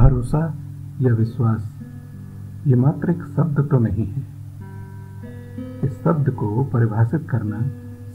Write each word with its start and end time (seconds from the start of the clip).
भरोसा 0.00 0.54
या 1.00 1.14
विश्वास, 1.14 1.80
ये 2.66 2.74
मात्र 2.74 3.10
एक 3.10 3.22
शब्द 3.22 3.68
तो 3.70 3.78
नहीं 3.78 4.06
है। 4.06 4.22
इस 5.84 6.02
शब्द 6.04 6.30
को 6.30 6.64
परिभाषित 6.64 7.28
करना 7.30 7.60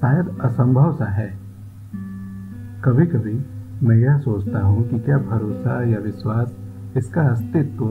शायद 0.01 0.37
असंभव 0.41 0.95
सा 0.95 1.05
है। 1.05 1.37
कभी 2.85 3.05
कभी 3.05 3.45
मैं 3.87 3.95
यह 3.95 4.17
सोचता 4.17 4.59
हूँ 4.59 4.89
कि 4.89 4.99
क्या 4.99 5.17
भरोसा 5.17 5.83
या 5.83 5.99
विश्वास 5.99 6.57
इसका 6.97 7.21
अस्तित्व 7.21 7.85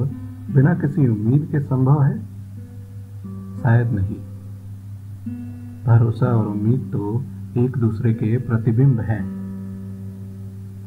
बिना 0.55 0.75
किसी 0.75 1.09
उम्मीद 1.09 1.49
के 1.53 1.61
संभव 1.61 2.03
है? 2.03 2.19
शायद 3.63 3.91
नहीं। 3.91 4.17
भरोसा 5.85 6.27
और 6.27 6.47
उम्मीद 6.47 6.91
तो 6.93 7.25
एक 7.57 7.77
दूसरे 7.77 8.15
के 8.15 8.39
प्रतिबिंब 8.39 9.01
हैं। 9.01 9.25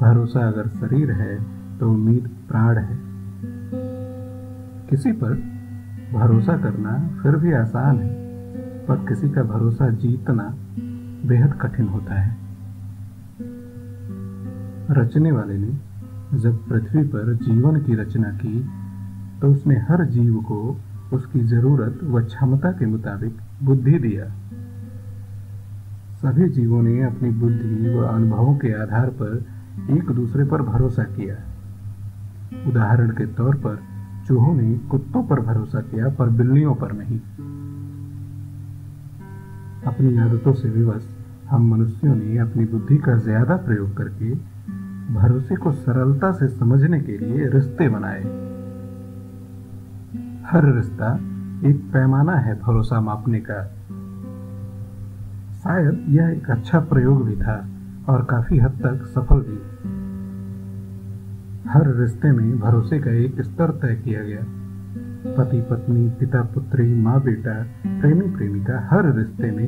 भरोसा 0.02 0.48
अगर 0.48 0.68
शरीर 0.68 1.12
है 1.12 1.57
तो 1.80 1.92
उम्मीद 1.92 2.30
प्राण 2.48 2.78
है। 2.78 2.98
किसी 4.90 5.12
पर 5.12 5.34
भरोसा 6.14 6.58
करना 6.58 6.92
फिर 7.22 7.36
भी 7.36 7.54
आसान 7.54 8.00
है, 8.00 8.10
पर 8.86 8.96
किसी 8.96 9.30
का 9.30 9.44
भरोसा 9.44 9.90
जीतना 9.90 10.44
बेहद 11.26 11.54
कठिन 11.62 11.88
होता 11.88 12.16
है। 12.16 12.36
रचने 14.92 15.32
वाले 15.32 15.58
ने 15.58 16.38
जब 16.40 16.68
पृथ्वी 16.68 17.04
पर 17.04 17.34
जीवन 17.34 17.82
की 17.82 17.96
रचना 17.96 18.32
की 18.32 18.60
तो 19.42 19.48
उसने 19.48 19.76
हर 19.80 20.06
जीव 20.06 20.36
को 20.42 20.78
उसकी 21.14 21.40
ज़रूरत 21.40 22.00
व 22.04 22.24
क्षमता 22.24 22.72
के 22.72 22.86
मुताबिक 22.86 23.38
बुद्धि 23.64 24.00
दिया। 24.00 24.26
सभी 26.16 26.50
जीवों 26.50 26.82
ने 26.82 27.04
अपनी 27.04 27.30
बुद्धि 27.32 27.96
व 27.96 28.04
अनुभवों 28.04 28.56
के 28.56 28.72
आधार 28.82 29.10
पर 29.22 29.46
एक 29.90 30.12
दूसरे 30.12 30.46
पर 30.46 30.62
भरोसा 30.62 31.04
किया। 31.04 31.36
उदाहरण 32.68 33.10
के 33.10 33.26
तौर 33.26 33.56
पर, 33.56 33.80
चूहों 34.28 34.56
ने 34.56 34.78
कुत्तों 34.78 35.24
पर 35.24 35.40
भरोसा 35.40 35.82
किया, 35.82 36.10
पर 36.10 36.30
बिल्लियों 36.30 36.76
पर 36.76 36.92
नहीं। 36.92 37.20
अपनी 39.84 40.18
आदतों 40.18 40.54
से 40.54 40.70
विवश 40.70 41.18
हम 41.50 41.68
मनुष्यों 41.68 42.16
ने 42.16 42.38
अपनी 42.38 42.66
बुद्धि 42.66 42.98
का 42.98 43.18
ज़्यादा 43.18 43.58
प्रयोग 43.58 43.98
करके, 43.98 44.36
भरोसे 45.14 45.56
को 45.56 45.72
सरलता 45.72 46.32
से 46.32 46.48
समझने 46.48 47.00
के 47.00 47.18
लिए 47.18 47.48
रिश्ते 47.48 47.90
बनाए। 47.90 48.22
हर 50.46 50.76
रिश्ता 50.76 51.16
एक 51.66 51.90
पैमाना 51.94 52.36
है 52.36 52.60
भरोसा 52.60 53.02
मापने 53.02 53.40
का। 53.40 53.64
शायद 55.64 56.06
यह 56.10 56.28
एक 56.28 56.50
अच्छा 56.50 56.80
प्रयोग 56.80 57.26
भी 57.26 57.36
था, 57.36 57.68
और 58.10 58.24
काफ़ी 58.24 58.58
हद 58.58 58.72
तक 58.72 59.06
सफल 59.06 59.40
भी। 59.40 59.97
हर 61.70 61.96
रिश्ते 61.96 62.32
में 62.32 62.60
भरोसे 62.60 63.00
का 63.00 63.12
एक 63.12 63.42
स्तर 63.42 63.72
तय 63.72 63.96
किया 63.96 64.24
गया। 64.24 64.44
पति, 65.38 65.62
पत्नी, 65.62 66.10
पिता, 66.10 66.42
पुत्री, 66.44 66.94
माँ, 66.94 67.22
बेटा, 67.22 67.54
प्रेमी, 68.02 68.36
प्रेमिका, 68.36 68.88
हर 68.92 69.16
रिश्ते 69.16 69.52
में 69.52 69.68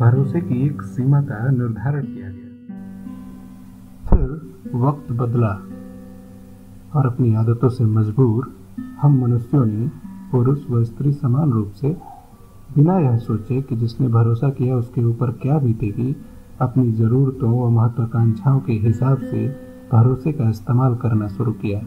भरोसे 0.00 0.40
की 0.40 0.66
एक 0.66 0.82
सीमा 0.82 1.20
का 1.22 1.50
निर्धारण 1.50 2.02
किया 2.02 2.28
गया। 2.30 2.50
फिर 4.08 4.26
वक्त 4.74 5.12
बदला 5.12 5.52
और 6.94 7.06
अपनी 7.06 7.34
आदतों 7.34 7.68
से 7.68 7.84
मजबूर 7.84 8.52
हम 9.02 9.20
मनुष्यों 9.20 9.64
ने 9.66 9.88
पुरुष 10.32 10.70
व 10.70 10.84
स्त्री 10.84 11.12
समान 11.12 11.50
रूप 11.50 11.72
से 11.72 11.88
बिना 12.74 12.98
यह 12.98 13.16
सोचे 13.16 13.62
कि 13.62 13.76
जिसने 13.76 14.08
भरोसा 14.08 14.50
किया 14.50 14.76
उसके 14.76 15.04
ऊपर 15.04 15.30
क्या 15.30 15.58
बीतेगी, 15.58 16.16
अपनी 16.60 16.92
ज़रूरतों 16.92 17.50
व 17.62 17.70
महत्वाकांक्षाओं 17.70 18.60
के 18.60 18.72
हिसाब 18.72 19.18
से 19.18 19.69
भरोसे 19.92 20.32
का 20.32 20.48
इस्तेमाल 20.50 20.94
करना 20.94 21.28
शुरू 21.28 21.52
किया 21.52 21.80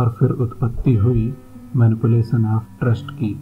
और 0.00 0.16
फिर 0.18 0.30
उत्पत्ति 0.30 0.94
हुई 0.94 1.34
मैनिपुलेशन 1.76 2.44
ऑफ़ 2.46 2.62
ट्रस्ट 2.80 3.10
की। 3.10 3.40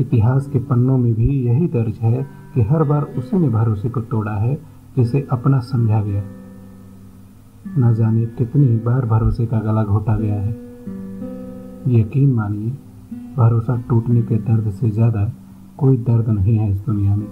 इतिहास 0.00 0.46
के 0.48 0.58
पन्नों 0.58 0.98
में 0.98 1.14
भी 1.14 1.46
यही 1.46 1.66
दर्ज 1.68 1.98
है 1.98 2.22
कि 2.54 2.62
हर 2.62 2.82
बार 2.84 3.02
उसी 3.02 3.36
ने 3.36 3.48
भरोसे 3.48 3.88
को 3.88 4.00
तोड़ा 4.00 4.32
है, 4.32 4.54
जिसे 4.96 5.28
अपना 5.32 5.60
समझा 5.60 6.02
गया। 6.02 6.22
न 7.78 7.94
जाने 7.94 8.26
कितनी 8.26 8.76
बार 8.76 9.06
भरोसे 9.06 9.46
का 9.46 9.60
गला 9.60 9.84
घोटा 9.84 10.16
गया 10.16 10.40
है। 10.40 10.52
यकीन 11.88 12.32
मानिए, 12.32 12.70
भरोसा 13.36 13.76
टूटने 13.88 14.22
के 14.22 14.36
दर्द 14.36 14.70
से 14.70 14.90
ज़्यादा 14.90 15.32
कोई 15.78 15.96
दर्द 15.96 16.28
नहीं 16.28 16.56
है 16.56 16.70
इस 16.72 16.80
दुनिया 16.80 17.16
में। 17.16 17.28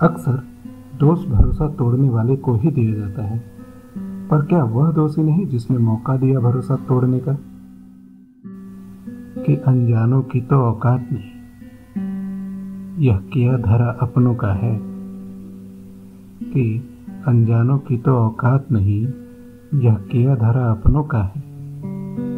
अक्सर 0.00 0.42
दोष 1.00 1.26
भरोसा 1.26 1.68
तोड़ने 1.68 2.08
वाले 2.08 2.36
को 2.36 2.54
ही 2.54 2.70
दिया 2.70 2.94
जाता 2.94 3.22
है। 3.22 3.44
पर 4.30 4.42
क्या 4.42 4.64
वह 4.64 4.92
दोषी 4.92 5.22
नहीं 5.22 5.46
जिसने 5.46 5.78
मौका 5.78 6.16
दिया 6.16 6.40
भरोसा 6.40 6.76
तोड़ने 6.76 7.18
का? 7.18 7.38
कि 9.42 9.56
अनजानों 9.56 10.22
की 10.22 10.40
तो 10.40 10.56
औकात 10.56 11.08
नहीं। 11.12 11.34
यह 12.98 13.16
किया 13.16 13.56
धरा 13.56 13.98
अपनों 14.02 14.34
का 14.34 14.52
है। 14.52 14.94
कि 16.42 16.88
अनजानों 17.26 17.78
की 17.78 17.98
तो 17.98 18.14
औकात 18.14 18.72
नहीं, 18.72 19.08
यह 19.80 19.94
किया 19.94 20.34
धरा 20.34 20.70
अपनों 20.70 21.02
का 21.04 21.22
है। 21.22 21.42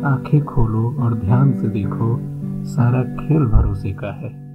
आँखें 0.03 0.45
खोलो 0.45 0.97
और 0.99 1.15
ध्यान 1.15 1.53
से 1.53 1.69
देखो, 1.69 2.21
सारा 2.65 3.03
खेल 3.03 3.45
भरोसे 3.45 3.93
का 3.93 4.13
है। 4.13 4.46